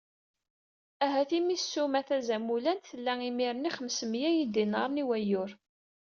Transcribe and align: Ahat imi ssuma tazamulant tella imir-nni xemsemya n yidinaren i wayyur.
Ahat 1.05 1.31
imi 1.37 1.57
ssuma 1.61 1.99
tazamulant 2.07 2.87
tella 2.89 3.13
imir-nni 3.29 3.71
xemsemya 3.77 4.29
n 4.31 4.37
yidinaren 4.37 5.01
i 5.03 5.03
wayyur. 5.09 5.51